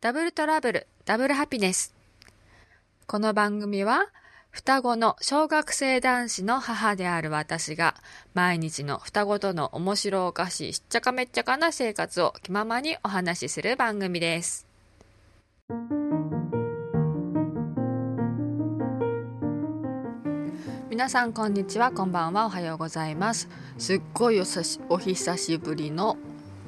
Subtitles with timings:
[0.00, 1.94] ダブルトラブル、ダブルハピネス。
[3.06, 4.08] この番組は、
[4.50, 7.94] 双子の小学生男子の母である私が、
[8.34, 14.66] 毎日の双子との面白おかしいしっちゃかめっちゃかな生活を気ままにお話しする番組です。
[21.02, 23.48] 皆さんこんにちは、こんばんは、おはようございます。
[23.76, 26.16] すっごいおさしお久しぶりの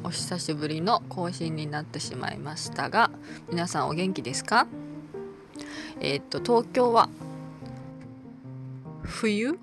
[0.03, 3.13] お久しぶりの更新になってしまいましたが
[3.49, 4.67] 皆さんお元気ですか？
[6.01, 7.09] えー、っと東京は
[9.03, 9.57] 冬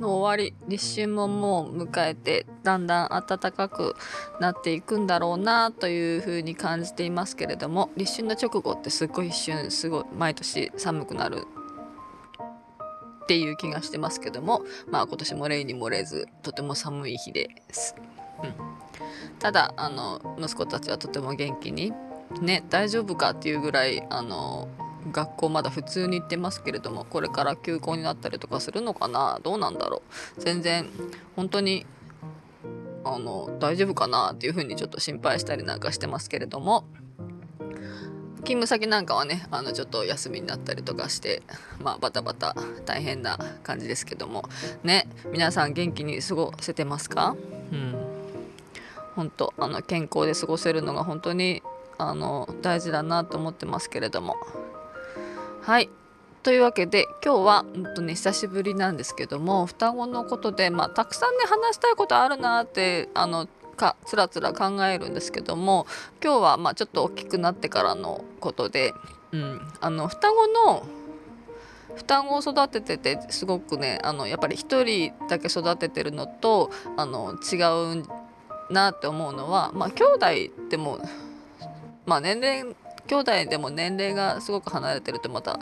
[0.00, 3.94] の終わり立春ももう迎えてだんだん暖かく
[4.40, 11.46] なっていくんだろうなというふうに感じていますけれども立春の直後ってすっごい一瞬すごい毎年寒くなる
[13.24, 17.96] っていう気がしてますけどもまあ今年も例に漏れずとても寒い日です。
[18.42, 18.54] うん。
[19.38, 21.92] ただあの息子たちはとても元気に
[22.40, 24.68] ね大丈夫かっていうぐらいあの
[25.12, 29.40] 学校まだ普通に行ってますけれどもこれから休校になったりとかするのかな？
[29.42, 30.02] どうなんだろ
[30.38, 30.40] う？
[30.40, 30.86] 全然
[31.36, 31.84] 本当に
[33.04, 34.32] あの大丈夫かな？
[34.32, 36.84] っていうふうにちょっと心配したりなんかしてますけれども
[38.44, 41.42] 勤務先なんかはねあのちょっと休みになったりとかして
[41.82, 44.48] まあバタバタ大変な感じですけども。
[44.84, 47.34] ね皆さん元気に過ごせてますか？
[47.72, 47.94] うん。
[49.16, 51.62] 本当あの健康で過ごせるのが本当に
[51.98, 54.36] あの大事だなと思ってますけれども。
[55.62, 55.88] はい。
[56.42, 65.86] というわけで今日は本当に久しぶりなんですけども双子のことで、まあ、たくさんね話したいことあるなってあのかつらつら考えるんですけども
[66.22, 68.94] 今日はまあちょっと大きくなってからのことで、
[69.32, 70.86] うん、あの双子の
[71.96, 78.04] 双子を育てててすごくねあのやっぱり1人だけ育ててるのとあの違う
[78.70, 80.98] なって思うのはまあ兄弟でも
[82.06, 82.74] まあ年齢
[83.06, 85.58] 兄弟でも年齢がすごく離れてるとまた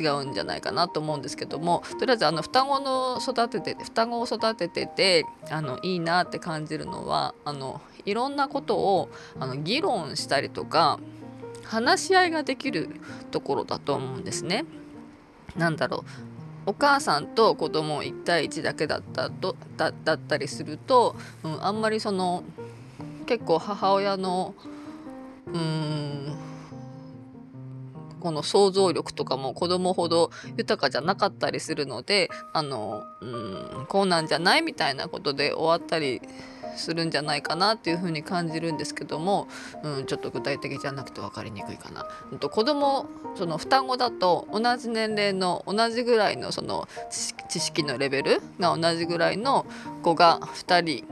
[0.00, 9.10] 違うんじゃないかなと思うんですけどもとりあえずあの双子の育てて双子を育てててあのいいなって感じるのはあのいろんなことを
[9.40, 10.98] あの議論したりとか
[11.64, 12.88] 話し合いができる
[13.30, 14.64] ところだと思うんですね。
[15.56, 16.34] なんだろう
[16.66, 22.42] お母さんと子供1対1だけだったとだだったりすると、うん、あんまりその
[23.26, 24.54] 結構母親の
[25.46, 26.34] うん
[28.24, 36.22] この想像力とかも子供ほど豊かじゃなかったりするのであのうんこうなんじゃないみたいなことで終わったり
[36.76, 39.46] するんじゃないかなっていうふうに感じるんですけども、
[39.82, 42.06] うん、ちょっと具体的じゃなくて分かりにくいかな。
[42.32, 46.88] うん、と子供その双子だと同じ年齢の同じぐらいのその
[47.50, 49.66] 知識のレベルが同じぐらいの
[50.02, 51.04] 子が2人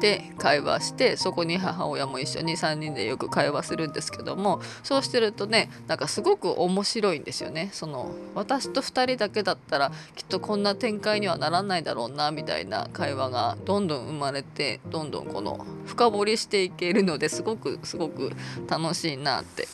[0.00, 7.68] で会話してそこに母親も一緒に3人でよく会話するんですけどもそうしてるとねなんかすごく面白いんですよね。
[7.72, 18.32] その私と2人だけだったらきっとこんな展開にはならないだろうなみたいな会話がどんどん生まれてどんどんこの深掘りしていけるのですごくすごく
[18.68, 19.68] 楽しいなって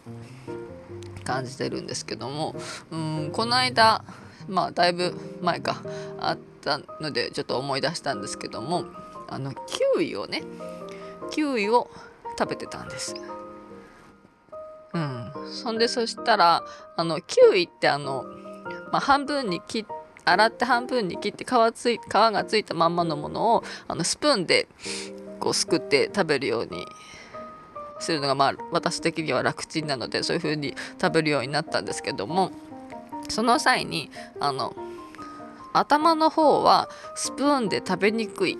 [1.25, 2.55] 感じてるんですけども。
[2.91, 4.05] うんこの間
[4.49, 5.83] まあだいぶ前か
[6.21, 8.85] あったのでちょっと思い出したんですけども。
[9.29, 10.43] あのキウイをね
[11.31, 11.91] キウイを
[12.39, 13.15] 食べてたんです。
[14.95, 16.63] うん、そんでそしたら
[16.97, 18.25] あのキウイってあの、
[18.93, 24.67] まあ、半分に切って洗って半分に切って皮つい皮がついたまんまのものをあのスプーンで
[25.39, 26.85] こうすくって食べるように
[28.01, 32.51] するのがまあ私的には楽ちんなのでそういう風に食べるようになったんですけども
[33.29, 34.11] その際に
[34.41, 34.75] あの
[35.73, 38.59] 頭の方はスプーンで食べにくい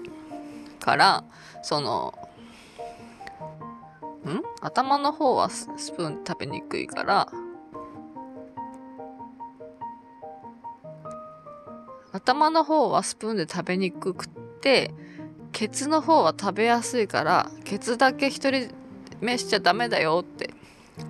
[0.87, 1.25] から
[1.63, 2.15] その
[4.25, 4.41] ん？
[4.61, 5.67] 頭の方はス
[5.97, 7.29] プーン食べにくいから
[12.13, 14.29] 頭の方はスプーンで食べにくくっ
[14.61, 14.95] て
[15.51, 18.73] ケツの方は食べやすいからケツだけ一人
[19.21, 20.55] 目しちゃダメだよって。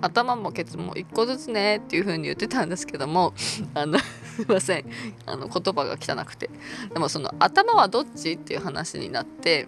[0.01, 3.33] 頭もケツも一個ずつねっていう風に言ってたんですけども
[3.73, 3.97] あの
[4.37, 4.85] すいません。
[5.25, 6.49] あの言葉が汚くて。
[6.93, 9.67] でもその頭はどっちっていう話になって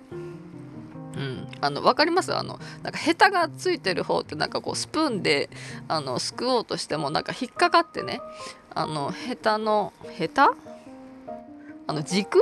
[1.16, 2.33] うん、あの分かります？
[2.33, 5.50] あのなんかヘタがついてる方ってなんかこうスプーンで
[5.89, 8.21] あのすくおうとしてもなんか引っかかってね
[8.74, 10.54] あのヘタのヘタ？
[11.88, 12.39] あの軸？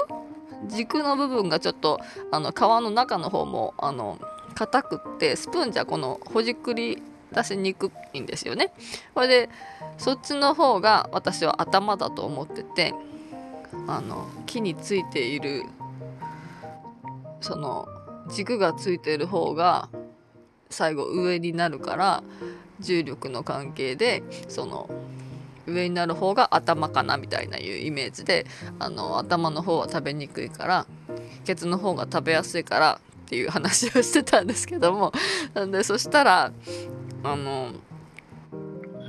[0.68, 2.02] 軸の部分がちょっと
[2.32, 4.20] あの皮の中の方もあの
[4.54, 7.02] 硬くってスプーンじゃこのほじくり
[7.38, 8.74] 出しにくいんですよね。
[9.14, 9.50] これで
[9.98, 12.94] そっちの方が私は頭だと思ってて
[13.88, 15.64] あの木についている
[17.42, 17.88] その
[18.32, 19.90] 軸がついてる方が
[20.70, 22.24] 最後上になるから
[22.80, 24.90] 重力の関係でその
[25.68, 28.46] 上になる方が頭かなみたいないうイメージで
[28.80, 30.88] あの頭の方は食べにくいから
[31.46, 35.12] ケツの方が食べやすいからっていう話をしてたんですけども
[35.54, 36.52] なんでそしたら
[37.24, 37.72] あの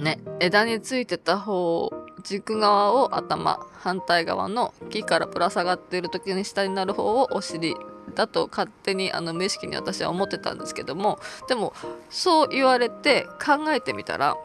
[0.01, 1.91] ね枝についてた方
[2.25, 7.75] 軸側を頭反対側の木からぶら下がっている時に下になる方をお尻
[8.15, 11.19] だと勝手にあの無意識に私は思ってたんですけども
[11.49, 11.73] でも
[12.11, 14.37] そう言われて考えてみたら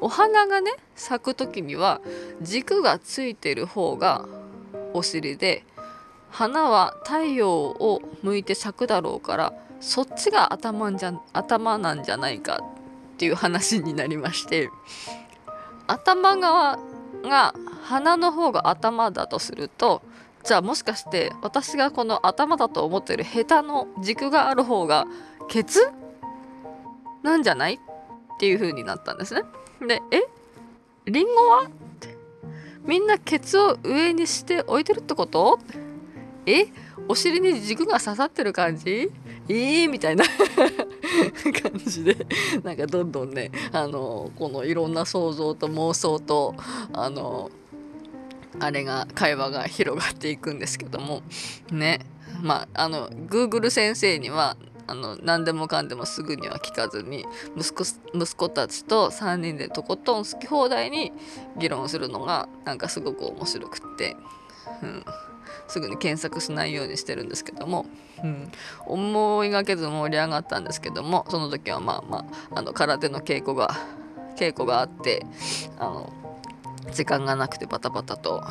[0.00, 2.00] お花がね咲く時には
[2.40, 4.26] 軸がついてる方が
[4.94, 5.64] お尻で
[6.30, 9.52] 花は太陽を向いて咲くだろうから
[9.82, 12.60] そっちが頭んじゃ頭なんじゃないか
[13.14, 14.70] っていう話になりまして
[15.88, 16.78] 頭側
[17.24, 17.52] が
[17.82, 20.00] 鼻の方が頭だとすると
[20.44, 25.06] じゃあもしかして私がこの頭だと思ってるヘタの軸がある方が
[25.48, 25.90] ケツ
[27.22, 27.78] なんじゃないっ
[28.38, 29.42] ていう風になったんですね。
[29.86, 30.22] で「え？
[31.06, 32.16] リンゴは?」って
[32.84, 35.58] みんなケツを上にして置いてるってこと？
[36.46, 36.66] え？
[37.08, 39.10] お尻に軸が刺さってる感じ？
[39.48, 40.24] えー、みたいな。
[41.62, 42.16] 感じで。
[42.62, 46.54] なんかどんどんねあのこのいろんな想像と妄想と
[46.92, 47.50] あの
[48.60, 51.22] あれが会話が広がっていくんですけども。
[51.70, 52.00] ね。
[52.40, 54.56] まああの Google 先生には
[54.86, 57.24] あの何でもかんでもすぐには聞かずに
[57.56, 57.84] 息子
[58.14, 61.12] 息子たちと3人でとことん好き放題に
[61.56, 64.16] 議論するのがなんかすごく面白くって、
[64.82, 65.04] うん、
[65.68, 67.86] すぐに検索しないようにしてるんですけども、
[68.22, 68.50] うん、
[68.86, 73.76] 思いがけず盛り上がったんですけどもその時はまあまああの空手の稽古が
[74.36, 75.24] 稽古があって
[75.78, 76.12] あの
[76.92, 78.42] 時間がなくてバタバタと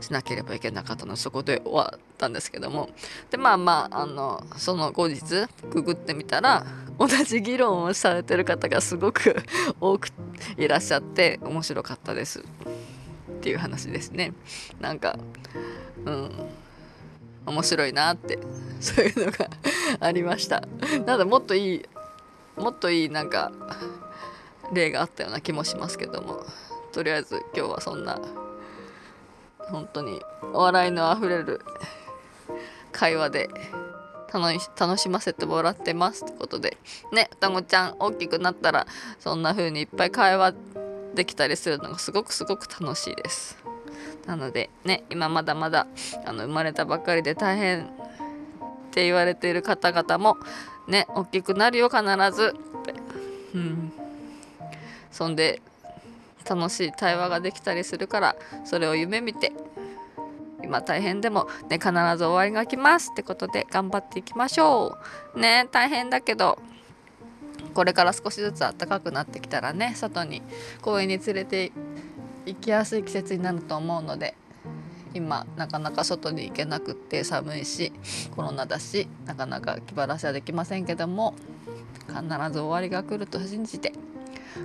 [0.00, 2.90] しなければいけなかったのでそこで終わったんですけども
[3.30, 6.64] でまあまああのその後日ググってみたら
[6.98, 9.36] 同じ議論をされてる方がすごく
[9.80, 10.08] 多く
[10.56, 12.42] いらっしゃって面白かったですっ
[13.40, 14.32] ていう話ですね。
[14.80, 15.18] なんか
[16.04, 16.30] うん。
[17.46, 18.38] 面白いなって
[18.80, 19.48] そういうのが
[20.00, 20.62] ありました。
[21.06, 21.88] なんだもっといい
[22.56, 23.52] もっといいなんか
[24.72, 26.44] 例があったような気もしますけども。
[26.94, 28.20] とりあえず今日はそんな
[29.58, 30.22] 本当に
[30.52, 31.60] お笑いのあふれる
[32.92, 33.50] 会話で
[34.32, 36.78] 楽しませてもらってますってことで。
[37.10, 38.86] ね双子ちゃん大きくなったら
[39.18, 40.54] そんな風にいっぱい会話
[41.16, 43.63] できたりするのがすごくすごく楽しいです。
[44.26, 45.86] なのでね今まだまだ
[46.24, 47.86] あの生まれたばっかりで大変っ
[48.90, 50.36] て言われている方々も
[50.88, 52.54] ね大きくなるよ必ず。
[53.54, 53.92] うん。
[55.10, 55.62] そんで
[56.48, 59.52] 楽しい対話ができたりするからそれを夢見て
[60.62, 64.98] 今大変でもね必ず終わりが来ますってことで頑張っていきましょ
[65.34, 65.40] う。
[65.40, 66.58] ね大変だけど
[67.74, 70.42] これから少しずつ暖かくなってきたらね外に
[70.80, 71.72] 公園に連れて
[72.46, 74.34] 行きやすい季節になると思うので
[75.14, 77.92] 今なかなか外に行けなくって寒いし
[78.34, 81.34] コロナだしなかなか気晴らしはできませんけども
[82.08, 83.92] 必ず終わりが来ると信じて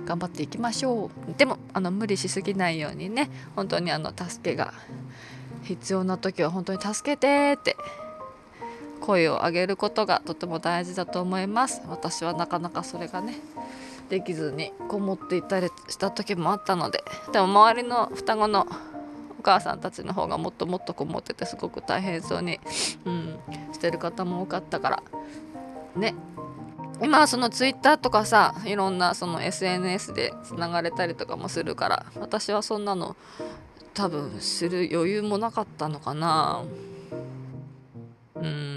[0.04, 1.34] 頑張っていきましょう。
[1.36, 4.72] でもあの無理しすぎないようにね本当にあの助けが
[5.62, 7.76] 必要な時は本当に助けてって
[9.00, 11.82] 声を上げることがとても大事だと思います。
[11.88, 13.34] 私はなかなかそれがね
[14.10, 18.66] できずにこもっていたりした時もあったのででも周りの双子の
[19.38, 22.60] お母さんたちの方がもっともっとこもっててすごく大変そうに、
[23.06, 23.38] うん、
[23.72, 25.02] してる方も多かったから。
[25.96, 26.14] ね。
[27.02, 33.16] 今はそのツイッターとかさいろんなその SNS でつながれたりとかもするから私はそんなの
[33.94, 36.62] 多分する余裕もなかったのかな。
[38.34, 38.69] うん。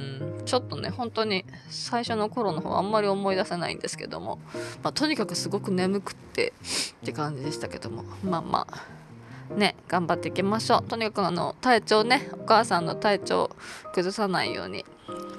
[0.53, 4.37] ちょっとね本当に最初の頃の方あんまり思い出せないんですけども、
[4.83, 6.53] まあ、とにかくすごく眠くって
[7.01, 10.83] って感じでしたけどもまあまあね頑張っていきましょう。
[10.83, 13.49] とにかくあの体調ねお母さんの体調
[13.95, 14.85] 崩さないように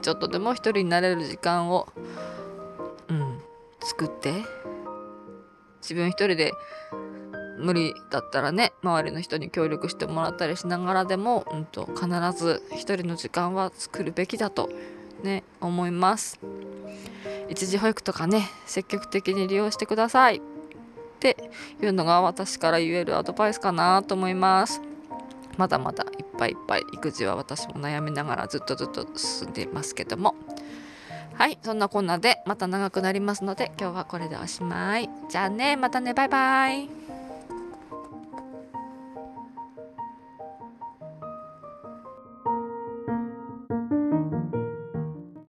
[0.03, 1.87] ちょっとでも一人になれる時間を
[3.09, 3.39] うん
[3.85, 4.43] 作って
[5.81, 6.51] 自分一人で
[7.59, 14.69] 無理だったらね周りの人に協力してもらったりしながらでも、うんと、必ず一人の時間は作るべきだと
[15.25, 16.39] ね思います。
[17.49, 20.37] 一時保育とかね積極的に利用してください。
[20.37, 20.41] っ
[21.19, 21.51] て
[21.83, 24.81] いうのが私から言えるアドバイスかなと思います。
[25.57, 30.35] まだまだいっぱいいっぱい育児は私も悩みながらずっとずっと進んでいますけども。
[31.35, 35.09] はいそんなこんなでまた長くなりますので今日はこれでおしまい。
[35.29, 37.04] じゃあねまたねバイバイ。